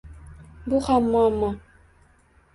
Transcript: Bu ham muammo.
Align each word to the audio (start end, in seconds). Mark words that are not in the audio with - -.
Bu 0.71 0.79
ham 0.87 1.11
muammo. 1.11 1.51